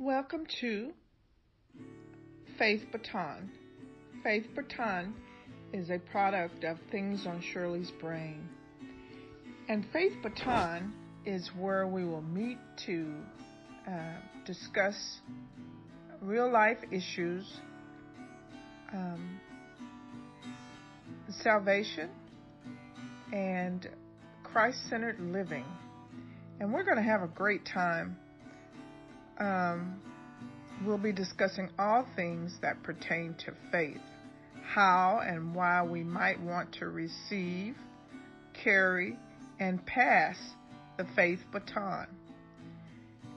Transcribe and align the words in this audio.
Welcome 0.00 0.46
to 0.60 0.92
Faith 2.56 2.84
Baton. 2.92 3.50
Faith 4.22 4.46
Baton 4.54 5.12
is 5.72 5.90
a 5.90 5.98
product 5.98 6.62
of 6.62 6.78
Things 6.92 7.26
on 7.26 7.42
Shirley's 7.42 7.90
Brain. 8.00 8.48
And 9.68 9.84
Faith 9.92 10.12
Baton 10.22 10.92
is 11.26 11.50
where 11.58 11.88
we 11.88 12.04
will 12.04 12.22
meet 12.22 12.58
to 12.86 13.12
uh, 13.88 14.20
discuss 14.46 14.94
real 16.20 16.48
life 16.48 16.78
issues, 16.92 17.44
um, 18.92 19.40
salvation, 21.42 22.08
and 23.32 23.88
Christ 24.44 24.78
centered 24.88 25.18
living. 25.18 25.64
And 26.60 26.72
we're 26.72 26.84
going 26.84 26.98
to 26.98 27.02
have 27.02 27.22
a 27.22 27.28
great 27.34 27.66
time. 27.66 28.16
Um, 29.38 30.00
we'll 30.84 30.98
be 30.98 31.12
discussing 31.12 31.70
all 31.78 32.06
things 32.16 32.56
that 32.62 32.82
pertain 32.82 33.34
to 33.46 33.52
faith, 33.70 34.00
how 34.62 35.20
and 35.24 35.54
why 35.54 35.82
we 35.82 36.02
might 36.02 36.40
want 36.40 36.72
to 36.74 36.86
receive, 36.86 37.76
carry, 38.62 39.16
and 39.60 39.84
pass 39.86 40.36
the 40.96 41.06
faith 41.14 41.40
baton. 41.52 42.08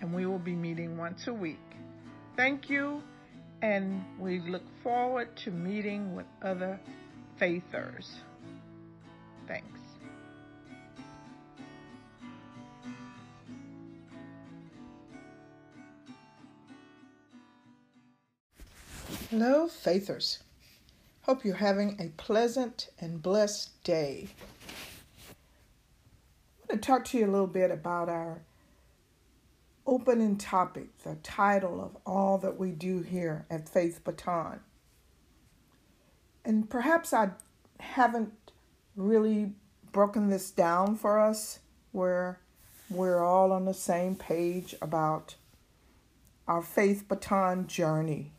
And 0.00 0.14
we 0.14 0.26
will 0.26 0.38
be 0.38 0.54
meeting 0.54 0.96
once 0.96 1.26
a 1.26 1.34
week. 1.34 1.58
Thank 2.36 2.70
you, 2.70 3.02
and 3.62 4.04
we 4.20 4.38
look 4.40 4.62
forward 4.82 5.28
to 5.44 5.50
meeting 5.50 6.14
with 6.14 6.26
other 6.42 6.78
faithers. 7.40 8.08
Thanks. 9.48 9.77
Hello, 19.30 19.68
Faithers. 19.68 20.38
Hope 21.24 21.44
you're 21.44 21.56
having 21.56 22.00
a 22.00 22.08
pleasant 22.16 22.88
and 22.98 23.22
blessed 23.22 23.84
day. 23.84 24.28
I 26.62 26.72
want 26.72 26.82
to 26.82 26.86
talk 26.86 27.04
to 27.04 27.18
you 27.18 27.26
a 27.26 27.30
little 27.30 27.46
bit 27.46 27.70
about 27.70 28.08
our 28.08 28.40
opening 29.86 30.38
topic, 30.38 30.96
the 31.04 31.16
title 31.16 31.78
of 31.78 31.94
all 32.06 32.38
that 32.38 32.58
we 32.58 32.70
do 32.70 33.02
here 33.02 33.44
at 33.50 33.68
Faith 33.68 34.00
Baton. 34.02 34.60
And 36.42 36.70
perhaps 36.70 37.12
I 37.12 37.32
haven't 37.80 38.32
really 38.96 39.52
broken 39.92 40.30
this 40.30 40.50
down 40.50 40.96
for 40.96 41.18
us 41.18 41.58
where 41.92 42.40
we're 42.88 43.22
all 43.22 43.52
on 43.52 43.66
the 43.66 43.74
same 43.74 44.14
page 44.14 44.74
about 44.80 45.34
our 46.46 46.62
faith 46.62 47.06
baton 47.06 47.66
journey. 47.66 48.32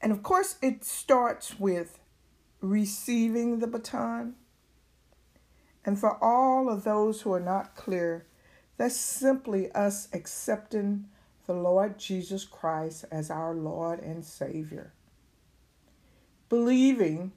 And 0.00 0.12
of 0.12 0.22
course, 0.22 0.56
it 0.62 0.84
starts 0.84 1.58
with 1.58 1.98
receiving 2.60 3.58
the 3.58 3.66
baton. 3.66 4.34
And 5.84 5.98
for 5.98 6.22
all 6.22 6.68
of 6.68 6.84
those 6.84 7.22
who 7.22 7.32
are 7.32 7.40
not 7.40 7.74
clear, 7.74 8.26
that's 8.76 8.96
simply 8.96 9.72
us 9.72 10.08
accepting 10.12 11.06
the 11.46 11.54
Lord 11.54 11.98
Jesus 11.98 12.44
Christ 12.44 13.06
as 13.10 13.30
our 13.30 13.54
Lord 13.54 14.00
and 14.00 14.24
Savior. 14.24 14.92
Believing 16.48 17.32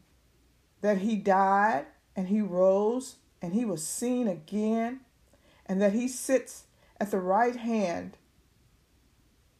that 0.81 0.99
He 0.99 1.15
died 1.15 1.85
and 2.15 2.27
He 2.27 2.41
rose 2.41 3.15
and 3.41 3.53
He 3.53 3.65
was 3.65 3.85
seen 3.85 4.27
again 4.27 4.99
and 5.65 5.81
that 5.81 5.93
He 5.93 6.07
sits 6.07 6.65
at 6.99 7.09
the 7.09 7.19
right 7.19 7.55
hand 7.55 8.17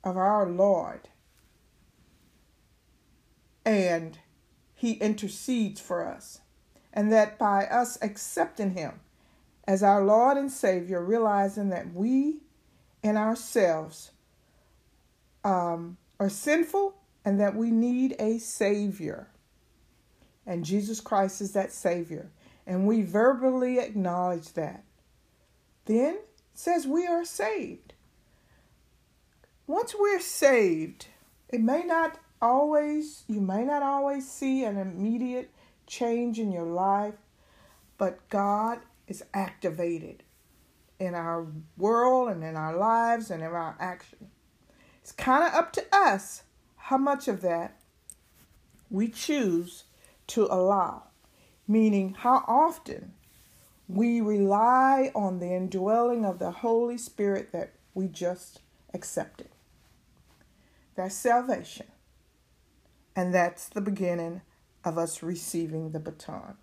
of 0.04 0.18
our 0.18 0.48
Lord 0.48 1.08
and 3.66 4.18
he 4.74 4.94
intercedes 4.94 5.80
for 5.80 6.06
us. 6.06 6.42
And 6.94 7.12
that 7.12 7.40
by 7.40 7.66
us 7.66 7.98
accepting 8.02 8.72
him 8.72 9.00
as 9.66 9.82
our 9.82 10.04
Lord 10.04 10.38
and 10.38 10.52
Savior, 10.52 11.04
realizing 11.04 11.70
that 11.70 11.94
we 11.94 12.42
in 13.02 13.16
ourselves 13.16 14.12
um, 15.44 15.98
are 16.20 16.30
sinful 16.30 16.96
and 17.24 17.40
that 17.40 17.56
we 17.56 17.72
need 17.72 18.16
a 18.20 18.38
Savior. 18.40 19.28
And 20.46 20.66
Jesus 20.66 21.00
Christ 21.00 21.42
is 21.42 21.54
that 21.54 21.72
Savior. 21.72 22.32
And 22.66 22.88
we 22.88 23.02
verbally 23.04 23.80
acknowledge 23.80 24.54
that. 24.54 24.84
Then 25.86 26.20
says 26.54 26.86
we 26.86 27.08
are 27.08 27.26
saved. 27.26 27.94
Once 29.68 29.96
we're 29.98 30.20
saved, 30.20 31.08
it 31.50 31.62
may 31.62 31.84
not 31.84 32.20
always, 32.42 33.24
you 33.28 33.42
may 33.42 33.64
not 33.64 33.84
always 33.84 34.30
see 34.30 34.64
an 34.64 34.78
immediate 34.78 35.52
change 35.88 36.40
in 36.40 36.52
your 36.52 36.66
life, 36.66 37.16
but 37.98 38.28
God 38.30 38.80
is 39.08 39.24
activated 39.34 40.24
in 41.00 41.16
our 41.16 41.48
world 41.78 42.30
and 42.30 42.44
in 42.44 42.56
our 42.56 42.76
lives 42.76 43.30
and 43.32 43.42
in 43.42 43.50
our 43.50 43.76
action. 43.80 44.30
It's 45.02 45.12
kind 45.12 45.44
of 45.44 45.54
up 45.54 45.74
to 45.74 45.86
us 45.92 46.44
how 46.76 46.98
much 46.98 47.28
of 47.28 47.42
that 47.42 47.80
we 48.90 49.08
choose 49.08 49.86
to 50.28 50.46
allow, 50.46 51.04
meaning 51.68 52.16
how 52.20 52.44
often 52.48 53.14
we 53.88 54.22
rely 54.22 55.12
on 55.14 55.40
the 55.40 55.54
indwelling 55.54 56.24
of 56.24 56.40
the 56.40 56.52
Holy 56.52 56.98
Spirit 56.98 57.52
that 57.52 57.74
we 57.94 58.08
just 58.08 58.62
accepted. 58.94 59.50
That's 60.96 61.16
salvation. 61.16 61.88
And 63.16 63.34
that's 63.34 63.68
the 63.68 63.82
beginning 63.82 64.42
of 64.84 64.98
us 64.98 65.22
receiving 65.22 65.92
the 65.92 66.00
baton. 66.00 66.56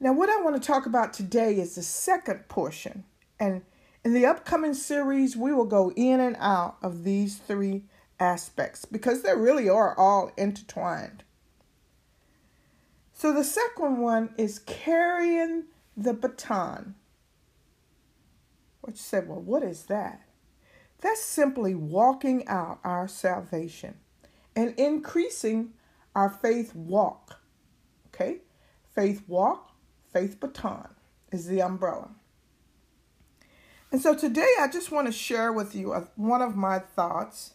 Now, 0.00 0.12
what 0.12 0.28
I 0.28 0.40
want 0.40 0.60
to 0.60 0.66
talk 0.66 0.86
about 0.86 1.12
today 1.12 1.58
is 1.58 1.74
the 1.74 1.82
second 1.82 2.48
portion. 2.48 3.04
And 3.40 3.62
in 4.04 4.14
the 4.14 4.26
upcoming 4.26 4.74
series, 4.74 5.36
we 5.36 5.52
will 5.52 5.64
go 5.64 5.90
in 5.92 6.20
and 6.20 6.36
out 6.38 6.76
of 6.82 7.04
these 7.04 7.38
three 7.38 7.84
aspects 8.20 8.84
because 8.84 9.22
they 9.22 9.34
really 9.34 9.68
are 9.68 9.96
all 9.98 10.30
intertwined. 10.36 11.24
So, 13.12 13.32
the 13.32 13.42
second 13.42 13.98
one 13.98 14.30
is 14.38 14.60
carrying 14.60 15.64
the 15.96 16.14
baton. 16.14 16.94
What 18.80 18.92
you 18.92 18.98
said, 18.98 19.28
well, 19.28 19.40
what 19.40 19.64
is 19.64 19.84
that? 19.86 20.22
That's 21.00 21.24
simply 21.24 21.74
walking 21.74 22.46
out 22.46 22.78
our 22.84 23.08
salvation 23.08 23.96
and 24.58 24.74
increasing 24.76 25.72
our 26.16 26.28
faith 26.28 26.74
walk. 26.74 27.38
Okay? 28.08 28.38
Faith 28.92 29.22
walk, 29.28 29.70
faith 30.12 30.40
baton 30.40 30.88
is 31.30 31.46
the 31.46 31.62
umbrella. 31.62 32.08
And 33.92 34.00
so 34.00 34.16
today 34.16 34.52
I 34.58 34.66
just 34.66 34.90
want 34.90 35.06
to 35.06 35.12
share 35.12 35.52
with 35.52 35.76
you 35.76 35.92
one 36.16 36.42
of 36.42 36.56
my 36.56 36.80
thoughts 36.80 37.54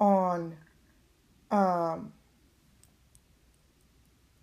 on 0.00 0.56
um, 1.52 2.12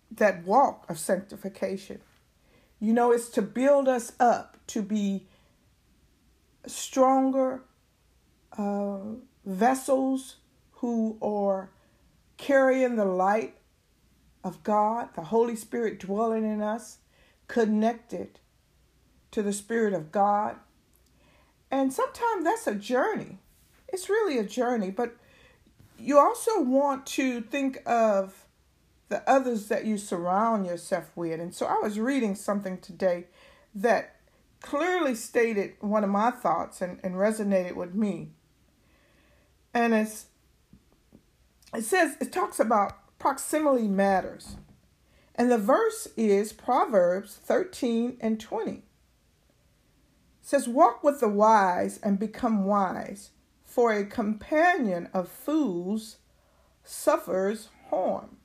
that 0.10 0.46
walk 0.46 0.90
of 0.90 0.98
sanctification. 0.98 2.00
You 2.80 2.94
know, 2.94 3.12
it's 3.12 3.28
to 3.32 3.42
build 3.42 3.90
us 3.90 4.14
up 4.22 4.56
to 4.68 4.82
be 4.82 5.26
stronger 6.66 7.62
uh, 8.58 9.00
vessels 9.46 10.38
who 10.84 11.18
are 11.22 11.70
carrying 12.44 12.98
the 12.98 13.06
light 13.06 13.56
of 14.44 14.62
God, 14.64 15.08
the 15.16 15.22
Holy 15.22 15.56
Spirit 15.56 15.98
dwelling 15.98 16.44
in 16.44 16.62
us, 16.62 16.98
connected 17.48 18.42
to 19.32 19.42
the 19.42 19.54
Spirit 19.54 19.94
of 19.94 20.12
God. 20.12 20.58
And 21.72 21.94
sometimes 21.94 22.44
that's 22.44 22.68
a 22.68 22.76
journey. 22.76 23.38
It's 23.88 24.10
really 24.10 24.38
a 24.38 24.44
journey, 24.44 24.92
but 24.92 25.16
you 25.98 26.20
also 26.20 26.62
want 26.62 27.06
to 27.06 27.40
think 27.40 27.82
of 27.86 28.46
the 29.08 29.28
others 29.30 29.70
that 29.70 29.86
you 29.86 29.98
surround 29.98 30.66
yourself 30.66 31.16
with. 31.16 31.40
And 31.40 31.56
so 31.56 31.66
I 31.66 31.80
was 31.82 31.98
reading 31.98 32.36
something 32.36 32.78
today 32.78 33.28
that 33.74 34.18
clearly 34.62 35.16
stated 35.16 35.76
one 35.80 36.04
of 36.04 36.10
my 36.10 36.32
thoughts 36.32 36.82
and, 36.82 37.00
and 37.06 37.16
resonated 37.16 37.76
with 37.76 37.96
me. 37.96 38.32
And 39.74 39.94
it's 39.94 40.26
it 41.74 41.84
says, 41.84 42.18
it 42.22 42.32
talks 42.32 42.60
about 42.60 43.18
proximity 43.20 43.88
matters. 43.88 44.58
And 45.36 45.52
the 45.52 45.58
verse 45.58 46.08
is 46.16 46.54
Proverbs 46.54 47.36
13 47.36 48.18
and 48.22 48.40
20. 48.40 48.72
It 48.72 48.84
says, 50.42 50.68
Walk 50.68 51.04
with 51.04 51.20
the 51.20 51.30
wise 51.30 52.00
and 52.04 52.20
become 52.20 52.66
wise, 52.66 53.32
for 53.64 53.92
a 53.92 54.06
companion 54.06 55.10
of 55.14 55.28
fools 55.28 56.18
suffers 56.84 57.70
harm. 57.90 58.38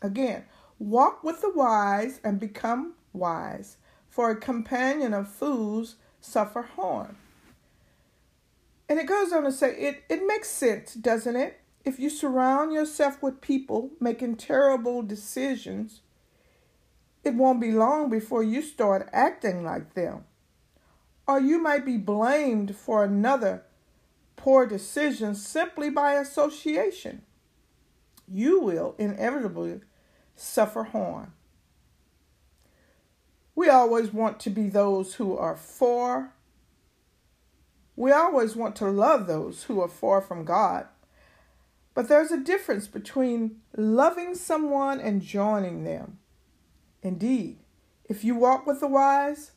Again, 0.00 0.44
walk 0.78 1.24
with 1.24 1.40
the 1.40 1.50
wise 1.50 2.20
and 2.22 2.38
become 2.38 2.94
wise, 3.12 3.78
for 4.08 4.30
a 4.30 4.36
companion 4.36 5.14
of 5.14 5.28
fools 5.28 5.96
suffer 6.20 6.62
harm. 6.62 7.16
And 8.94 9.00
it 9.00 9.08
goes 9.08 9.32
on 9.32 9.42
to 9.42 9.50
say, 9.50 9.74
it, 9.76 10.04
it 10.08 10.24
makes 10.24 10.48
sense, 10.48 10.94
doesn't 10.94 11.34
it? 11.34 11.60
If 11.84 11.98
you 11.98 12.08
surround 12.08 12.72
yourself 12.72 13.20
with 13.20 13.40
people 13.40 13.90
making 13.98 14.36
terrible 14.36 15.02
decisions, 15.02 16.02
it 17.24 17.34
won't 17.34 17.60
be 17.60 17.72
long 17.72 18.08
before 18.08 18.44
you 18.44 18.62
start 18.62 19.08
acting 19.12 19.64
like 19.64 19.94
them. 19.94 20.26
Or 21.26 21.40
you 21.40 21.58
might 21.58 21.84
be 21.84 21.96
blamed 21.96 22.76
for 22.76 23.02
another 23.02 23.64
poor 24.36 24.64
decision 24.64 25.34
simply 25.34 25.90
by 25.90 26.12
association. 26.12 27.22
You 28.28 28.60
will 28.60 28.94
inevitably 28.96 29.80
suffer 30.36 30.84
harm. 30.84 31.32
We 33.56 33.68
always 33.68 34.12
want 34.12 34.38
to 34.38 34.50
be 34.50 34.68
those 34.68 35.14
who 35.14 35.36
are 35.36 35.56
for. 35.56 36.33
We 37.96 38.12
always 38.12 38.56
want 38.56 38.76
to 38.76 38.88
love 38.88 39.26
those 39.26 39.64
who 39.64 39.80
are 39.80 39.88
far 39.88 40.20
from 40.20 40.44
God. 40.44 40.86
But 41.94 42.08
there's 42.08 42.32
a 42.32 42.42
difference 42.42 42.88
between 42.88 43.60
loving 43.76 44.34
someone 44.34 45.00
and 45.00 45.22
joining 45.22 45.84
them. 45.84 46.18
Indeed, 47.02 47.58
if 48.04 48.24
you 48.24 48.34
walk 48.34 48.66
with 48.66 48.80
the 48.80 48.88
wise, 48.88 49.52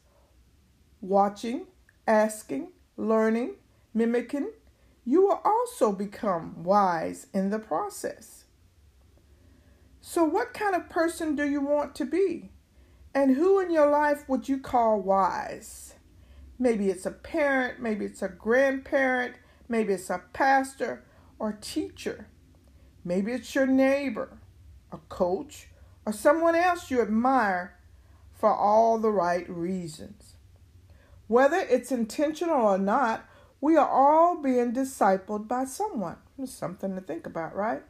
watching, 1.01 1.67
asking, 2.05 2.69
learning, 2.95 3.55
mimicking, 3.93 4.51
you 5.03 5.21
will 5.21 5.41
also 5.43 5.91
become 5.91 6.63
wise 6.63 7.27
in 7.33 7.49
the 7.49 7.59
process. 7.59 8.45
So, 10.01 10.23
what 10.23 10.53
kind 10.53 10.75
of 10.75 10.89
person 10.89 11.35
do 11.35 11.47
you 11.47 11.61
want 11.61 11.95
to 11.95 12.05
be? 12.05 12.51
And 13.13 13.35
who 13.35 13.59
in 13.59 13.71
your 13.71 13.89
life 13.89 14.27
would 14.29 14.47
you 14.47 14.59
call 14.59 15.01
wise? 15.01 15.95
Maybe 16.59 16.89
it's 16.89 17.06
a 17.06 17.12
parent, 17.12 17.80
maybe 17.80 18.06
it's 18.06 18.21
a 18.21 18.30
grandparent, 18.30 19.36
maybe 19.69 19.94
it's 19.94 20.09
a 20.09 20.24
pastor 20.33 21.04
or 21.38 21.57
teacher. 21.62 22.27
Maybe 23.06 23.31
it's 23.31 23.54
your 23.54 23.68
neighbor, 23.68 24.38
a 24.92 24.98
coach, 25.09 25.68
or 26.06 26.13
someone 26.13 26.56
else 26.56 26.89
you 26.89 27.01
admire 27.01 27.77
for 28.33 28.54
all 28.54 28.98
the 28.98 29.12
right 29.12 29.48
reasons. 29.50 30.36
Whether 31.27 31.57
it's 31.57 31.92
intentional 31.92 32.65
or 32.65 32.77
not, 32.77 33.25
we 33.62 33.75
are 33.75 33.89
all 33.89 34.42
being 34.42 34.74
discipled 34.74 35.48
by 35.48 35.65
someone. 35.65 36.18
It's 36.39 36.54
something 36.54 36.95
to 36.95 37.01
think 37.01 37.25
about, 37.25 37.56
right? 37.56 37.83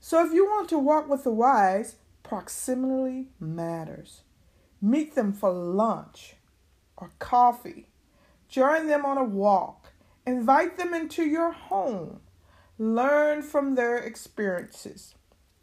So 0.00 0.24
if 0.24 0.32
you 0.32 0.46
want 0.46 0.68
to 0.70 0.78
walk 0.78 1.08
with 1.08 1.24
the 1.24 1.30
wise, 1.30 1.96
proximity 2.22 3.28
matters. 3.40 4.22
Meet 4.80 5.14
them 5.14 5.32
for 5.32 5.50
lunch 5.50 6.34
or 7.04 7.10
coffee. 7.18 7.86
Join 8.48 8.86
them 8.86 9.04
on 9.04 9.18
a 9.18 9.24
walk. 9.24 9.92
Invite 10.26 10.78
them 10.78 10.94
into 10.94 11.22
your 11.22 11.52
home. 11.52 12.20
Learn 12.78 13.42
from 13.42 13.74
their 13.74 13.98
experiences. 13.98 15.14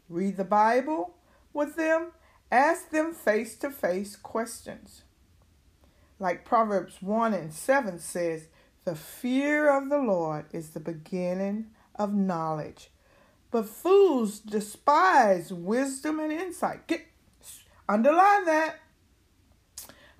Read 0.08 0.36
the 0.36 0.44
Bible 0.44 1.14
with 1.52 1.74
them. 1.74 2.12
Ask 2.50 2.90
them 2.90 3.12
face 3.12 3.56
to 3.56 3.70
face 3.70 4.14
questions. 4.14 5.02
Like 6.20 6.44
Proverbs 6.44 7.02
1 7.02 7.34
and 7.34 7.52
7 7.52 7.98
says, 7.98 8.46
The 8.84 8.94
fear 8.94 9.76
of 9.76 9.88
the 9.88 9.98
Lord 9.98 10.44
is 10.52 10.70
the 10.70 10.80
beginning 10.80 11.70
of 11.96 12.14
knowledge. 12.14 12.90
But 13.50 13.66
fools 13.66 14.38
despise 14.38 15.52
wisdom 15.52 16.20
and 16.20 16.32
insight. 16.32 16.86
Get 16.86 17.06
underline 17.88 18.44
that. 18.44 18.76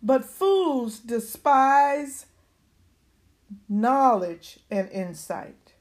But 0.03 0.25
fools 0.25 0.99
despise 0.99 2.27
knowledge 3.69 4.59
and 4.71 4.91
insight. 4.91 5.75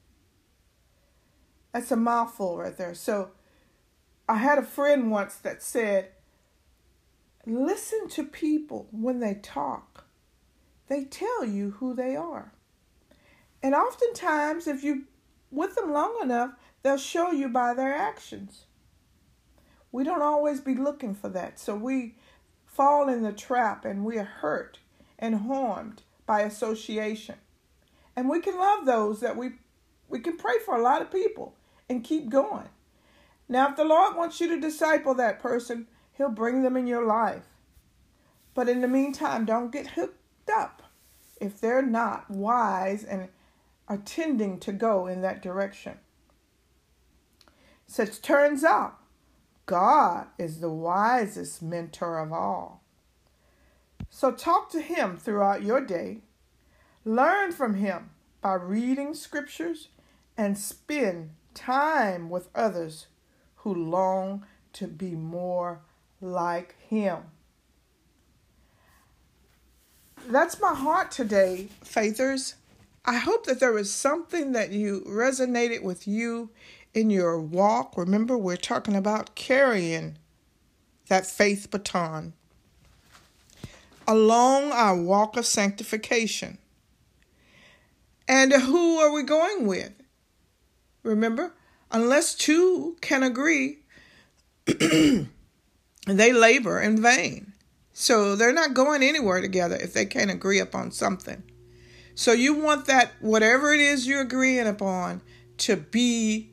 That's 1.72 1.90
a 1.90 1.96
mouthful 1.96 2.58
right 2.58 2.76
there. 2.76 2.94
So 2.94 3.30
I 4.28 4.36
had 4.36 4.58
a 4.58 4.62
friend 4.62 5.10
once 5.10 5.36
that 5.36 5.62
said, 5.62 6.10
listen 7.46 8.08
to 8.10 8.24
people 8.24 8.86
when 8.92 9.20
they 9.20 9.34
talk. 9.34 10.04
They 10.88 11.04
tell 11.04 11.44
you 11.44 11.72
who 11.72 11.94
they 11.94 12.14
are. 12.14 12.52
And 13.62 13.74
oftentimes, 13.74 14.66
if 14.66 14.84
you 14.84 15.04
with 15.50 15.74
them 15.74 15.92
long 15.92 16.18
enough, 16.22 16.52
they'll 16.82 16.98
show 16.98 17.30
you 17.30 17.48
by 17.48 17.74
their 17.74 17.94
actions. 17.94 18.64
We 19.90 20.04
don't 20.04 20.22
always 20.22 20.60
be 20.60 20.74
looking 20.74 21.14
for 21.14 21.28
that. 21.30 21.58
So 21.58 21.76
we 21.76 22.16
fall 22.72 23.08
in 23.08 23.22
the 23.22 23.32
trap 23.32 23.84
and 23.84 24.04
we 24.04 24.18
are 24.18 24.24
hurt 24.24 24.78
and 25.18 25.46
harmed 25.46 26.02
by 26.26 26.40
association. 26.40 27.36
And 28.16 28.28
we 28.28 28.40
can 28.40 28.58
love 28.58 28.84
those 28.84 29.20
that 29.20 29.36
we 29.36 29.52
we 30.08 30.20
can 30.20 30.36
pray 30.36 30.58
for 30.64 30.76
a 30.76 30.82
lot 30.82 31.00
of 31.00 31.10
people 31.10 31.54
and 31.88 32.04
keep 32.04 32.28
going. 32.28 32.68
Now 33.48 33.70
if 33.70 33.76
the 33.76 33.84
Lord 33.84 34.16
wants 34.16 34.40
you 34.40 34.48
to 34.48 34.60
disciple 34.60 35.14
that 35.14 35.40
person, 35.40 35.86
he'll 36.12 36.28
bring 36.28 36.62
them 36.62 36.76
in 36.76 36.86
your 36.86 37.06
life. 37.06 37.46
But 38.54 38.68
in 38.68 38.82
the 38.82 38.88
meantime, 38.88 39.46
don't 39.46 39.72
get 39.72 39.88
hooked 39.88 40.50
up 40.52 40.82
if 41.40 41.60
they're 41.60 41.82
not 41.82 42.30
wise 42.30 43.04
and 43.04 43.28
are 43.88 43.98
tending 43.98 44.58
to 44.60 44.72
go 44.72 45.06
in 45.06 45.22
that 45.22 45.42
direction. 45.42 45.98
It 47.98 48.20
turns 48.22 48.64
out 48.64 48.98
God 49.66 50.26
is 50.38 50.60
the 50.60 50.70
wisest 50.70 51.62
mentor 51.62 52.18
of 52.18 52.32
all. 52.32 52.82
So 54.10 54.32
talk 54.32 54.70
to 54.72 54.80
Him 54.80 55.16
throughout 55.16 55.62
your 55.62 55.80
day. 55.80 56.18
Learn 57.04 57.52
from 57.52 57.74
Him 57.74 58.10
by 58.40 58.54
reading 58.54 59.14
scriptures 59.14 59.88
and 60.36 60.58
spend 60.58 61.30
time 61.54 62.28
with 62.28 62.48
others 62.54 63.06
who 63.56 63.74
long 63.74 64.44
to 64.74 64.86
be 64.86 65.14
more 65.14 65.80
like 66.20 66.76
Him. 66.88 67.18
That's 70.28 70.60
my 70.60 70.74
heart 70.74 71.10
today, 71.10 71.68
Faithers. 71.82 72.54
I 73.04 73.16
hope 73.16 73.46
that 73.46 73.58
there 73.58 73.72
was 73.72 73.92
something 73.92 74.52
that 74.52 74.70
you 74.70 75.02
resonated 75.08 75.82
with 75.82 76.06
you 76.06 76.50
in 76.94 77.10
your 77.10 77.40
walk, 77.40 77.96
remember 77.96 78.36
we're 78.36 78.56
talking 78.56 78.94
about 78.94 79.34
carrying 79.34 80.18
that 81.08 81.26
faith 81.26 81.70
baton 81.70 82.34
along 84.06 84.72
our 84.72 84.96
walk 84.96 85.36
of 85.36 85.46
sanctification. 85.46 86.58
And 88.28 88.52
who 88.52 88.98
are 88.98 89.12
we 89.12 89.22
going 89.22 89.66
with? 89.66 89.92
Remember, 91.02 91.52
unless 91.90 92.34
two 92.34 92.96
can 93.00 93.22
agree, 93.22 93.78
they 94.66 95.26
labor 96.06 96.80
in 96.80 97.02
vain. 97.02 97.52
So 97.92 98.36
they're 98.36 98.52
not 98.52 98.74
going 98.74 99.02
anywhere 99.02 99.40
together 99.40 99.76
if 99.76 99.92
they 99.92 100.06
can't 100.06 100.30
agree 100.30 100.60
upon 100.60 100.92
something. 100.92 101.42
So 102.14 102.32
you 102.32 102.54
want 102.54 102.86
that, 102.86 103.12
whatever 103.20 103.72
it 103.72 103.80
is 103.80 104.06
you're 104.06 104.22
agreeing 104.22 104.66
upon, 104.66 105.22
to 105.58 105.76
be 105.76 106.51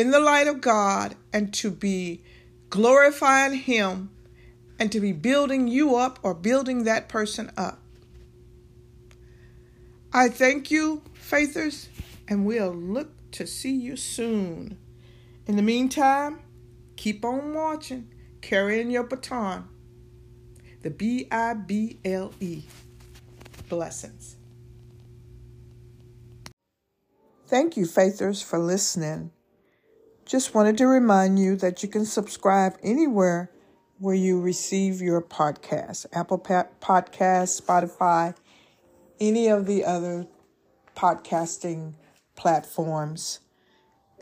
in 0.00 0.12
the 0.12 0.18
light 0.18 0.46
of 0.46 0.62
God 0.62 1.14
and 1.30 1.52
to 1.52 1.70
be 1.70 2.22
glorifying 2.70 3.52
Him 3.52 4.10
and 4.78 4.90
to 4.92 4.98
be 4.98 5.12
building 5.12 5.68
you 5.68 5.94
up 5.94 6.18
or 6.22 6.32
building 6.32 6.84
that 6.84 7.06
person 7.06 7.52
up. 7.54 7.82
I 10.10 10.30
thank 10.30 10.70
you, 10.70 11.02
Faithers, 11.12 11.90
and 12.26 12.46
we'll 12.46 12.74
look 12.74 13.10
to 13.32 13.46
see 13.46 13.74
you 13.74 13.94
soon. 13.94 14.78
In 15.46 15.56
the 15.56 15.62
meantime, 15.62 16.40
keep 16.96 17.22
on 17.22 17.52
watching, 17.52 18.10
carrying 18.40 18.90
your 18.90 19.04
baton. 19.04 19.68
The 20.80 20.88
B 20.88 21.28
I 21.30 21.52
B 21.52 21.98
L 22.06 22.32
E. 22.40 22.62
Blessings. 23.68 24.36
Thank 27.46 27.76
you, 27.76 27.84
Faithers, 27.84 28.40
for 28.42 28.58
listening. 28.58 29.32
Just 30.30 30.54
wanted 30.54 30.78
to 30.78 30.86
remind 30.86 31.40
you 31.40 31.56
that 31.56 31.82
you 31.82 31.88
can 31.88 32.04
subscribe 32.04 32.76
anywhere 32.84 33.50
where 33.98 34.14
you 34.14 34.40
receive 34.40 35.02
your 35.02 35.20
podcast 35.20 36.06
Apple 36.12 36.38
Podcasts, 36.38 37.60
Spotify, 37.60 38.36
any 39.18 39.48
of 39.48 39.66
the 39.66 39.84
other 39.84 40.28
podcasting 40.96 41.94
platforms. 42.36 43.40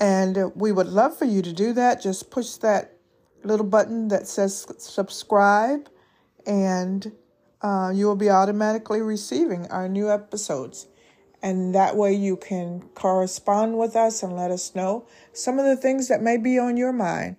And 0.00 0.50
we 0.54 0.72
would 0.72 0.86
love 0.86 1.14
for 1.14 1.26
you 1.26 1.42
to 1.42 1.52
do 1.52 1.74
that. 1.74 2.00
Just 2.00 2.30
push 2.30 2.54
that 2.54 2.96
little 3.44 3.66
button 3.66 4.08
that 4.08 4.26
says 4.26 4.66
subscribe, 4.78 5.90
and 6.46 7.12
uh, 7.60 7.92
you 7.94 8.06
will 8.06 8.16
be 8.16 8.30
automatically 8.30 9.02
receiving 9.02 9.66
our 9.66 9.90
new 9.90 10.10
episodes 10.10 10.86
and 11.42 11.74
that 11.74 11.96
way 11.96 12.12
you 12.12 12.36
can 12.36 12.82
correspond 12.94 13.78
with 13.78 13.94
us 13.94 14.22
and 14.22 14.36
let 14.36 14.50
us 14.50 14.74
know 14.74 15.06
some 15.32 15.58
of 15.58 15.64
the 15.64 15.76
things 15.76 16.08
that 16.08 16.22
may 16.22 16.36
be 16.36 16.58
on 16.58 16.76
your 16.76 16.92
mind 16.92 17.36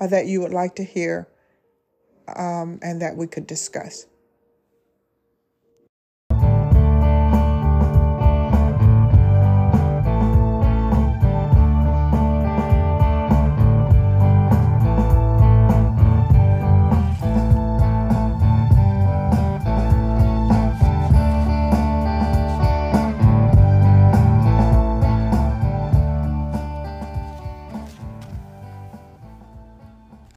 or 0.00 0.08
that 0.08 0.26
you 0.26 0.40
would 0.40 0.52
like 0.52 0.74
to 0.76 0.84
hear 0.84 1.28
um, 2.36 2.78
and 2.82 3.02
that 3.02 3.16
we 3.16 3.26
could 3.26 3.46
discuss. 3.46 4.06